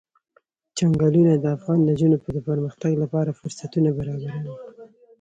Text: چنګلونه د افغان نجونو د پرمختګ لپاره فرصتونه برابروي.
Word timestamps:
چنګلونه 0.77 1.31
د 1.37 1.45
افغان 1.57 1.79
نجونو 1.89 2.15
د 2.35 2.37
پرمختګ 2.49 2.93
لپاره 3.03 3.37
فرصتونه 3.39 3.89
برابروي. 3.97 4.51